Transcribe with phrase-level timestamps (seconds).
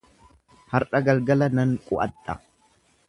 [0.71, 2.37] Har'a galgala nan qu'adha.